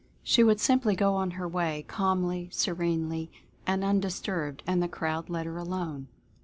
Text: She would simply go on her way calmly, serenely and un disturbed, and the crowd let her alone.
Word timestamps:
She 0.23 0.43
would 0.43 0.59
simply 0.59 0.95
go 0.95 1.13
on 1.13 1.29
her 1.37 1.47
way 1.47 1.85
calmly, 1.87 2.49
serenely 2.51 3.31
and 3.67 3.83
un 3.83 3.99
disturbed, 3.99 4.63
and 4.65 4.81
the 4.81 4.87
crowd 4.87 5.29
let 5.29 5.45
her 5.45 5.59
alone. 5.59 6.07